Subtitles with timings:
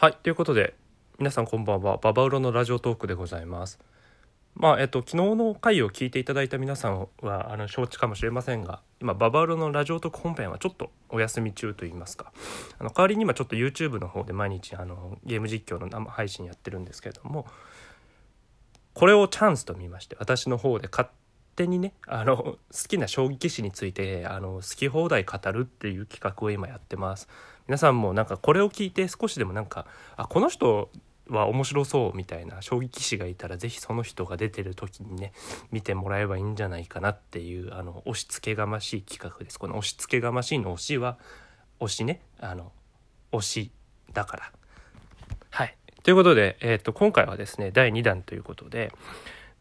[0.00, 0.74] はいということで
[1.18, 3.80] 皆さんこんばんはババウロのラジオトークでございます。
[4.54, 12.32] まあえっと昨日の回を聞いていただいた皆さんはあの承知かもしれませんが今ババウロのラジオトーク本編はちょっとお休み中といいますか。
[12.78, 17.44] あの代わりに今ちょっと YouTube の方で毎日あのゲーム実況の生配信やってるんですけれども
[18.94, 21.08] これをチャンスと見まして私の方で勝
[21.56, 27.28] 手にねあの好きな将棋棋士についてあの好き放題語るっていう企画を今やってます。
[27.68, 30.90] 皆さんもなんかこれを聞いて少しでもなんかあこの人
[31.28, 35.32] は面白そうみたいな将棋棋士がいたら是非その人が出てる時にね
[35.70, 39.58] 見てもらえばいいんじゃないかなっていうあの押し付けがましい企画です。
[39.58, 41.18] この押し付けがましいの推しは
[41.78, 42.22] 推しね。
[42.40, 42.72] あの
[43.32, 43.72] 推し
[44.14, 44.52] だから。
[45.50, 45.76] はい。
[46.02, 48.90] ということで、えー、と今回はですね第2弾ということで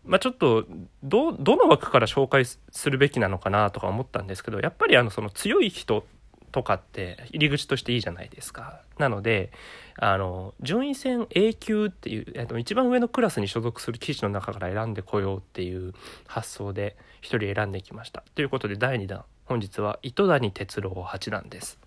[0.05, 0.65] まあ、ちょっと
[1.03, 6.05] どどの枠から紹介するべきなのかなとか思ったんですけどやっぱりあのその強い人
[6.51, 8.81] とかって入り口としていいじゃないですか。
[8.97, 9.51] なので
[9.97, 15.93] あの順位戦 A 級っていう、えっと、一番上のクラスに所属する棋士の中から選んでこようっていう
[16.27, 18.23] 発想で1人選んできました。
[18.35, 21.79] ということで第2弾本日は糸谷哲郎八段です。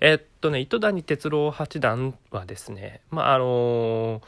[0.00, 4.22] えっとね糸谷哲郎八段はですねまああの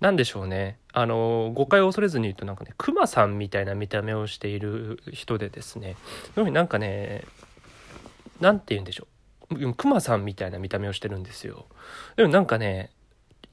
[0.00, 5.96] 何でしょうねあの誤解を恐れずに言うとなんかねクマさんみたいな見た目をしている人でですね
[6.36, 7.24] なんかね
[8.40, 9.06] 何て言うんでしょ
[9.50, 9.74] う。
[9.74, 11.66] クマさんみたいな見た目をしてるんですよ。
[12.16, 12.90] でもなんかね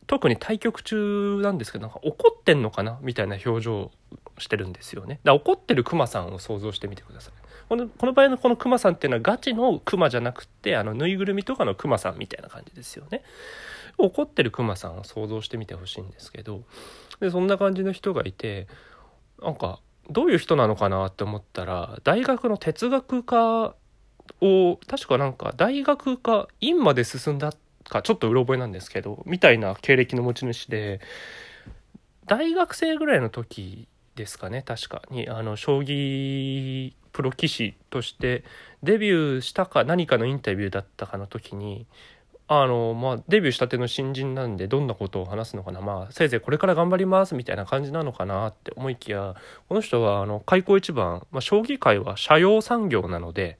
[0.07, 2.99] 特に対局中なんですけどなんか怒ってんのかな？
[3.01, 3.91] みたいな表情
[4.39, 5.19] してるんですよね。
[5.23, 7.33] だ怒ってるクマさんを想像してみてください。
[7.69, 13.23] このこの場合のこのクマさんっていうのはガチのクマじゃなくてあのぬいぐるみとかのクマさんみたいな感じですよね。
[13.97, 16.63] 怒ってるクマさんを想像してみてほしいんですけど
[17.19, 18.67] でそんな感じの人がいて
[19.39, 23.75] なんかどういう人なのかなって思ったら大学の哲学科
[24.41, 27.53] を確かなんか大学か院まで進んだ
[27.89, 30.99] かちょっとうろ覚えなんですけどみたいな経歴の持ち主で
[32.25, 38.43] 大学生ぐらいの時ですかね確かにあの将棋プロ棋士として
[38.81, 41.85] デビューしたか何かのインタビューだったかの時に
[42.47, 49.35] あのまあデビューしたての新人なんでどんなことを話すのかなまあせいぜいこれから頑張りますみたいな感じなのかなって思いきや
[49.69, 53.57] この人はあの開口一番、まあ、将棋界は社用産業なので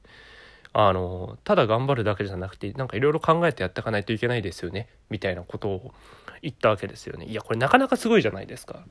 [0.74, 5.94] あのただ頑張るだけじゃなくてなんかいろいろ考えてやっていかないといけないですよねみたいなことを
[6.42, 7.26] 言ったわけですよね。
[7.26, 8.84] いやこれなかなかすごいじゃないですか。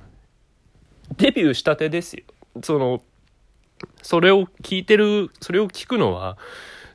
[1.16, 2.22] デビューしたてですよ。
[2.62, 3.02] その
[4.00, 6.38] それを聞いてるそれを聞くのは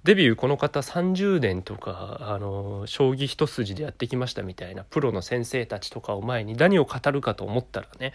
[0.04, 8.14] デビューこの方30年とかあの将棋一筋でやってきましたみたいなプロの先生たちとかを前に何を語るかと思ったらね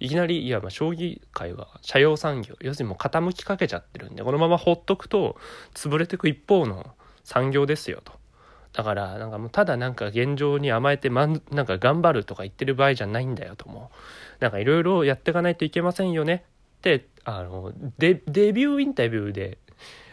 [0.00, 5.36] いきなりいやまあ将棋界は社用産業要するにもう傾きかけちゃってるんでこのままほっとくと
[5.74, 8.12] 潰れてく一方の産業ですよと。
[8.74, 13.92] だからなんかもうただなんか現状に甘えてまんなんか頑張るとか言ってる場合じゃないんだよとも
[14.40, 16.44] なんかいろいろやっていかないといけませんよね
[16.78, 19.58] ってあのデビューインタビューで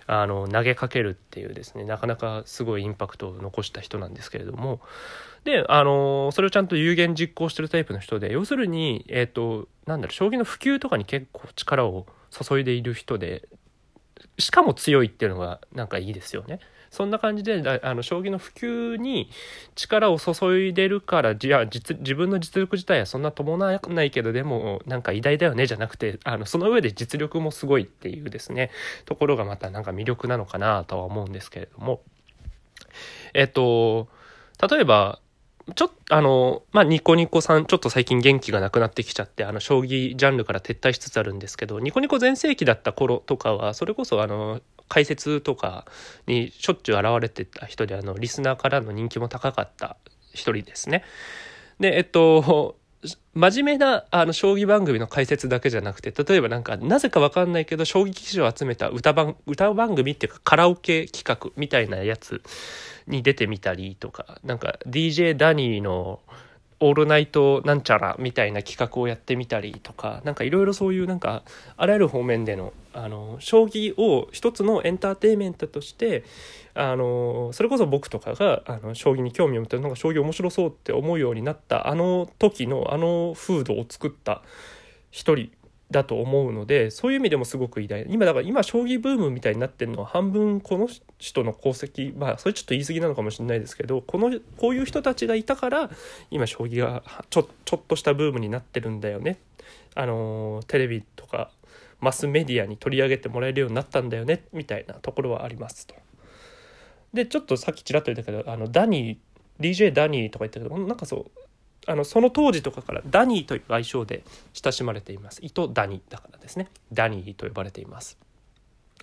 [0.07, 4.79] あの投げかけるっていうですねなかなかすごいインパクトを残した人なんですけれども
[5.43, 13.47] であのそれをちゃんと有言実行してるタイプの人で要するにえっ、ー、となんだろう将棋の普及とかに結構力を注いでいる人で
[14.37, 16.59] しかも強いっていうのがなんかいいですよね。
[16.91, 19.29] そんな感じであの将棋の普及に
[19.75, 28.71] 力を注いでるからじゃあ自分の実力自体はそんな伴わないけどでもなんか偉大だよねじゃなくてあのその上で実力もすごいっていうですね
[29.05, 32.01] ところがまたなんか魅力なのかなとは思うんですけれども。
[33.33, 34.09] えっと
[34.69, 35.19] 例えば
[35.75, 44.59] ちょっと、あの、まあ、ニコニコさん、ちょっと最近元気がなくなってきちゃって、あの、将棋ジャンルから撤退しつつあるんですけど、ニコニコ全盛期だった頃とかは、それこそ、あの、
[44.91, 45.85] 解説とか
[46.27, 49.95] にしょっちゅう現れてた人で、あの、リスナーからの人気も高かった
[50.33, 51.05] 一人ですね。
[51.79, 52.75] で、えっと、
[53.33, 62.43] 真面目なあの将棋番組の解説だけじゃなくて例えばなんかなぜか分かんないけど将棋棋士を集めた歌番歌番組っていうかカラオケ企画みたいなやつ
[63.07, 66.19] に出てみたりとかなんか DJ ダニーの
[66.81, 71.43] 「オールナイトなんちゃら」みたいな企画をやってみたりとかなんかいろいろそういうなんか
[71.77, 76.25] あらゆる方面でのあの将棋を一つのエンターテインメントとして
[76.73, 84.41] あのそれこそ僕とかがあの将棋に興味を持ってるのが将棋面白そうって思うようになったあの時のあの風土を作った
[85.09, 85.51] 一人
[85.91, 88.05] だと思うのでそういう意味でもすごく偉大。
[88.09, 90.87] 今だから今将棋ブームみたいになってるのは半分この
[91.19, 92.17] 人の功績。
[92.17, 95.91] まあそれちょっと言い過ぎなのかもしれないですけどこのこういう人たちがいたから
[96.31, 99.37] 今将棋がちょちょっとしたブームになってるんだよね。
[99.93, 101.51] あのテレビとか
[101.99, 104.45] マスメディアに取り上げてもらえるようになったんだよね。
[104.53, 105.95] みたいなところはありますと。
[107.13, 109.17] でちょっとさっきちらっと言ったけどあのダニー
[109.61, 111.31] DJ ダニーとか言ったけどなんかそう
[111.87, 114.23] あのその当時とかからダニーという愛称で
[114.53, 115.39] 親しまれています。
[115.43, 116.67] 糸ダニーだからですね。
[116.93, 118.17] ダニーと呼ばれています。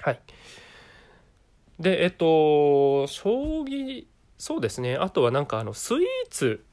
[0.00, 0.20] はい。
[1.80, 4.96] でえっと将棋そうですね。
[4.96, 6.64] あとはなんかあのスイーツ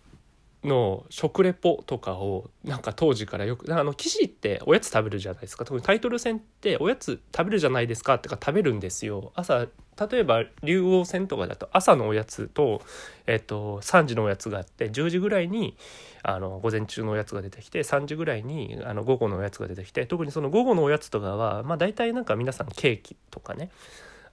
[0.65, 5.65] の食レポとかをなんか当時からよくあの棋士っておやつ食べるじゃないですか。
[5.65, 9.31] 特にタイトル戦っておやつ食べるじゃないですかってか食べるんですよ。
[9.35, 9.67] 朝
[10.09, 12.81] 例えば竜王戦とかだと朝のおやつと、
[13.27, 15.77] えっと、3時のおやつがあって10時ぐらいに
[16.21, 23.69] あの午前中のおやつが出てきて3時ぐらいにあの午後のおやつが出てきて特にその午後のおやつとかはまあ大体なんか皆さんケーキとかね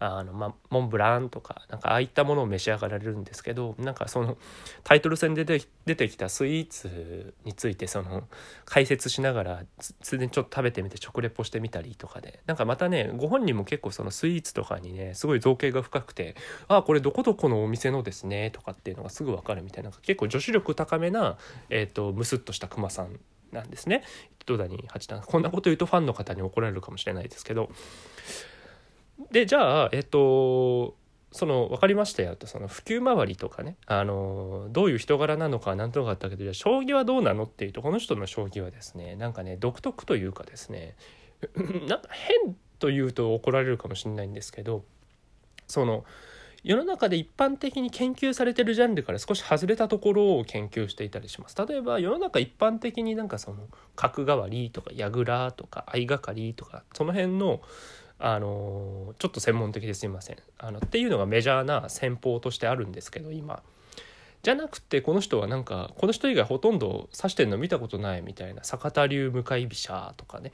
[0.04, 4.36] あの、ま、モンブランとかなんかああいったものを召し上がられるんですけどなんかその
[4.82, 8.24] タイトル戦で出てきたスイーツについてその
[8.64, 9.62] 解説しながら
[10.00, 16.34] つでにちょっと食べてみて食レポしてみたりとかでなんかまたねご本人も結構そのスイーツとかにねすごい造形が深くて
[16.66, 21.38] 「ああこれどこどこのお店のですね」とかっていうのがすぐ分かるみたいな結構女子力高めな、
[21.70, 23.20] えーと、ムスッとしたクマさん
[23.52, 24.02] なんですね。
[24.46, 25.22] 戸谷八段。
[25.22, 27.70] こんなこと言うとファンの方に怒られるかもしれないですけど。
[29.30, 30.96] でじゃあえっと
[31.32, 33.76] その分かりましたよとその普及周りとかね。
[33.86, 40.94] あのどういう人柄なのかなんとなかあったけどじゃあ将棋はどうなのっていうとこの人の将棋はですねなんかね独特というかですね
[41.88, 44.84] なんか変というと怒られるかもしれないんですけど
[45.66, 46.04] その
[46.64, 51.56] 世の中で一般的に研究されてるジャンルから少し外れたところを研究していたりします。
[51.66, 53.66] 例えば世の中一般的になんかその
[53.96, 57.62] 角換わりとか櫓とか相掛かりとかその辺の
[58.24, 60.36] あのちょっと専門的ですいません。
[60.56, 63.64] あのっていうのがメジャーな戦法としてあるんですけど今。
[64.44, 70.52] じゃなくてこの人はなんかこの人以外ほとんど指してんの見たことないみたいな坂田流向かい飛車とかね。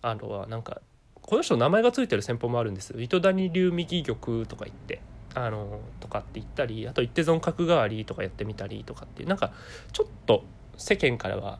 [0.00, 0.80] あとはなんか
[1.20, 2.94] この人名前が付いてる戦法もあるんです。
[2.96, 5.02] 糸谷流右玉とか言って。
[5.34, 9.28] あのとかって言ったりあと一手損角換わりとかやってみたりとかっていう。
[9.28, 9.52] なんか
[9.92, 10.44] ちょっと
[10.78, 11.58] 世間からは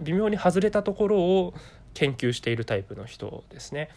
[0.00, 1.54] 微妙に外れたところを
[1.94, 3.90] 研究しているタイプの人ですね。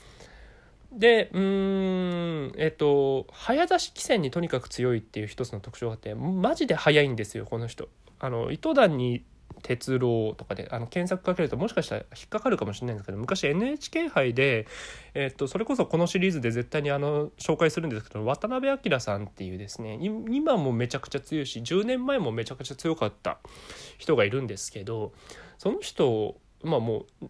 [0.96, 7.90] でうんえっと早指し棋戦にとにかく強いっていう一つの特徴があってマジで速いんですよこの人。
[8.20, 9.26] あの糸谷に
[9.62, 14.68] 鉄郎とかであの検索かけるともしかしたら引っかかるかもしれないんですけど昔 NHK 杯で、
[15.14, 23.40] えっとそれこそこのシリーズで絶対にあの紹介するんですけど渡辺明さんっていうですね今もめちゃくちゃ強いし10年前もめちゃくちゃ強かった
[23.98, 25.14] 人がいるんですけど
[25.58, 27.30] その人まあもう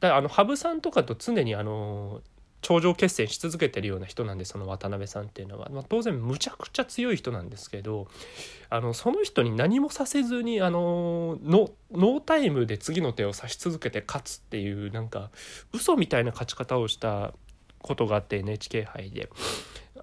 [0.00, 2.20] だあの羽生さんとかと常にあの
[2.62, 8.08] 頂上決戦し続けてるような人なんでその渡辺さんっていうのは、まあ、当然むちゃくちゃ強い人なんですけど
[8.68, 15.30] あのその人に何もさせずにあのノータイムで次の手を指し続けて勝つっていうなんか
[15.72, 17.32] 嘘みたいな勝ち方をした
[17.78, 19.30] ことがあって NHK 杯で。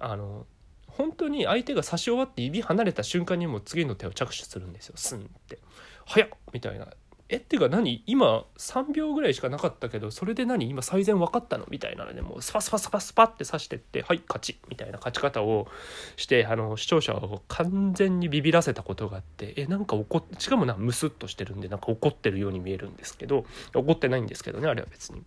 [0.00, 0.46] あの
[0.86, 5.58] 本当に相手が指し終わって指離れた瞬間にも次の手を着手するんですよスンって。
[6.06, 6.88] 早っみたいな
[7.30, 8.02] えっていうか何？
[8.06, 10.68] 今3秒ぐらいしかなかったけどそれで何？
[10.70, 11.66] 今最善分かったの？
[11.68, 14.58] みたいなのでもうスパスパスパスパって刺してってはい勝ち。
[14.68, 15.68] みたいな勝ち方を
[16.16, 25.20] してあの視聴者を完全にビビらせたことがあってえなんか怒ってしかもなムスッとしてるんでなんか怒ってるように見えるんですけど怒ってないんですけどねあれは別に。
[25.20, 25.22] っ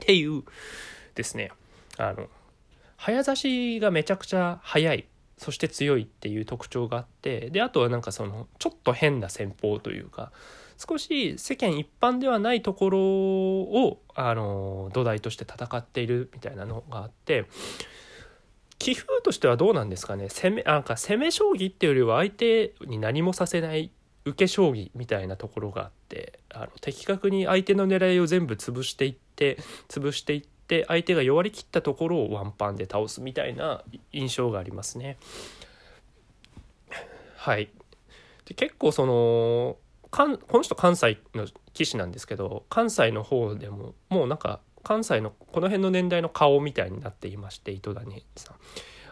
[0.00, 0.42] ていう
[1.14, 1.50] ですね
[1.98, 2.28] あの
[2.96, 5.06] 早指しがめちゃくちゃ速い。
[5.38, 10.32] そして強いっていう特徴があってであとはなんかそのちょっと変な戦法というか
[10.78, 17.46] 少し世間一般ではないところをあの土台として戦っているみたいなのがあって
[18.78, 20.28] 棋風としてはどうなんですかね？
[20.28, 23.90] 攻めなんか攻め将棋っていうよりは相手に何もさせない
[24.24, 29.58] 受け将棋みたいなところがあってあの的確に相手の狙いを全部潰していって
[29.88, 30.48] 潰していって
[30.88, 33.82] 相手が弱りきったところをワンパンで倒すみたいな
[34.12, 35.16] 印象がありますね。
[37.36, 37.70] はい
[38.46, 39.76] で結構その
[40.10, 48.56] かんこの人関西の棋士なんですけど関西の方でももうなんか関西のこの辺の年代の顔みたいになっていまして糸谷さん。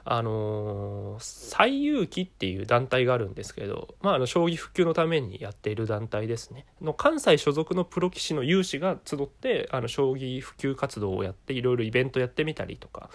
[0.06, 6.66] あのー、西遊記っていう団体があるんですけど、まあ、あの将棋普及のためにやっている団体ですね。
[6.82, 13.08] の関西所属のプロ棋士の有志が集ってあの将棋普及活動をやっていろいろイベントやってみたりとか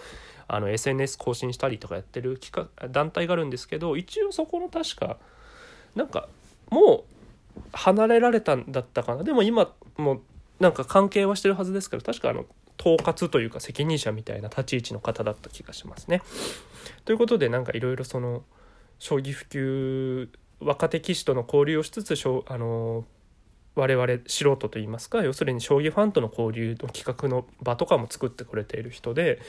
[0.48, 5.16] あの SNS 更新したりとかやってる機関団体があるんですけど一応そこの確か
[5.94, 6.28] なんか
[6.70, 7.04] も
[7.56, 9.22] う離れられたんだったかな。
[9.22, 10.22] でも今も
[10.58, 12.44] なんか関係はしてるはずですけど確かあの
[12.80, 16.22] 統括というか責任者みたいな立ち位置の方だった気がしますね。
[17.04, 18.42] ということでなんかいろいろその
[18.98, 20.28] 将棋普及
[20.60, 22.14] 若手棋士との交流をしつつ
[22.46, 23.04] あの
[23.74, 29.40] 我々素人といいますか要するに将棋ファンとの交流の企画の場とかも作ってくれている人で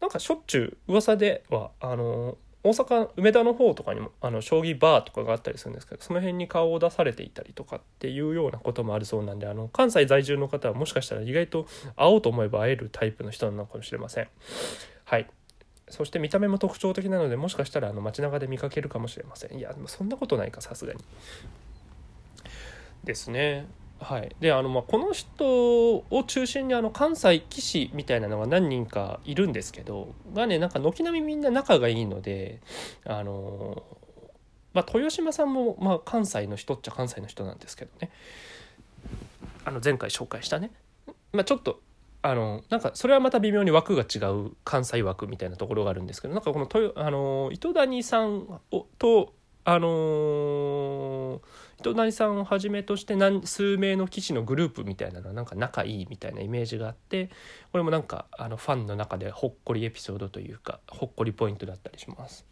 [0.00, 14.28] なんかしょっちゅう噂ではあの大阪梅田の方とかにもあの将棋バーとかがあったりするんですけどその辺に顔を出されていたりとかっていうようなこともあるそうなんであの関西在住の方はもしかしたら意外と会おうと思えば会えるタイプの人なのかもしれません。
[15.04, 15.28] はい。
[15.88, 19.56] そして見た目も特徴的なのでもしかしたらあの街中で見かけるかもしれません。
[19.56, 20.98] いやでもそんなことないかさすがに。
[23.04, 23.66] ですね。
[24.00, 24.34] はい。
[24.40, 32.60] であのまあこの人を中心にあの関西棋士みたいなのが何人かいるんですけどがねなんか軒並みみんな仲がいいので
[33.04, 33.82] あの
[34.74, 38.10] まあ豊島さんも、まあ、関西の人っちゃ関西の人なんですけどね。
[39.64, 40.70] あの前回紹介したね。
[41.32, 41.80] まあちょっと
[42.22, 49.32] あのなんかそれはまた微妙に枠が違う関西枠みたいなところがあるんですけどなんかこの豊あの糸谷さんをと
[49.68, 51.42] あの
[51.80, 57.30] 糸谷さんをはじめとして何数名の棋士のグループみたいなのはなんか仲いいみたいなイメージがあって
[57.72, 62.46] これもなんかあのファンの中でほっこりエピソードというかほっこりポイントだったりします。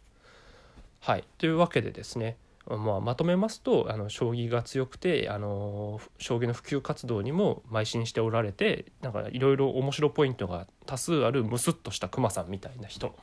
[0.99, 1.23] はい。
[1.37, 2.35] というわけでですね
[2.67, 13.15] まあ、まとめますとあの将棋が強くてあの将棋の普及活動にも邁進しておられてなんかいろいろ面白ポイントが多数あるムスッとした熊さんみたいな人、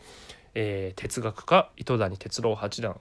[0.54, 2.98] えー、哲学家糸谷哲郎八段。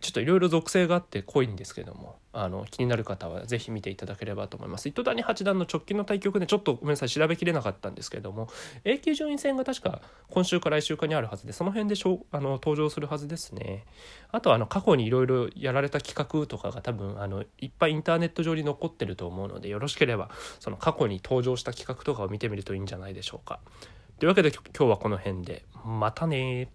[0.00, 4.88] ちょっといろいろ属性があって濃いんですけどもあの気になる方は是非見ていただければと思います。
[4.88, 8.48] 糸谷八段の直近の対局でちょっとごめんなさい調べきれなかったんですけども
[8.84, 13.84] A 級順位戦が確か今週か来週かにあるはずでその辺でしょあの登場するはずですね。
[14.30, 20.30] あとあの過去にいろいろやられた企画とかが多分あのいっぱいインターネット上に残ってると思うのでよろしければ
[20.60, 23.60] その過去に登場した企画とかを見てみるといいんじゃないでしょうか。
[24.18, 25.64] というわけで今日はこの辺で。
[25.84, 26.70] またね